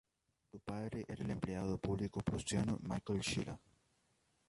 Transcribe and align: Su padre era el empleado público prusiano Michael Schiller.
Su 0.49 0.59
padre 0.61 1.05
era 1.07 1.23
el 1.23 1.29
empleado 1.29 1.77
público 1.77 2.21
prusiano 2.21 2.79
Michael 2.81 3.19
Schiller. 3.21 3.59